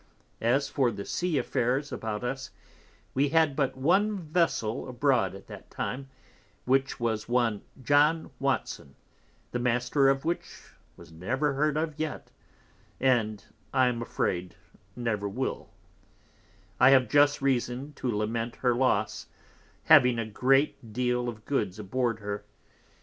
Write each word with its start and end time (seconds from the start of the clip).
As 0.41 0.67
for 0.67 0.91
Sea 1.05 1.37
Affairs 1.37 1.91
about 1.91 2.23
us, 2.23 2.49
we 3.13 3.29
had 3.29 3.55
but 3.55 3.77
one 3.77 4.17
Vessel 4.17 4.89
abroad 4.89 5.35
at 5.35 5.45
that 5.45 5.69
time, 5.69 6.09
which 6.65 6.99
was 6.99 7.29
one 7.29 7.61
John 7.83 8.31
Watson, 8.39 8.95
the 9.51 9.59
Master 9.59 10.09
of 10.09 10.25
which 10.25 10.71
was 10.97 11.11
never 11.11 11.53
heard 11.53 11.77
of 11.77 11.99
yet, 11.99 12.31
and 12.99 13.45
I 13.71 13.85
am 13.89 14.01
afraid 14.01 14.55
never 14.95 15.29
will; 15.29 15.69
I 16.79 16.89
have 16.89 17.07
just 17.07 17.39
reason 17.39 17.93
to 17.97 18.09
lament 18.09 18.55
her 18.55 18.73
Loss, 18.73 19.27
having 19.83 20.17
a 20.17 20.25
great 20.25 20.91
deal 20.93 21.29
of 21.29 21.45
Goods 21.45 21.77
aboard 21.77 22.17
of 22.17 22.23
her. 22.23 22.45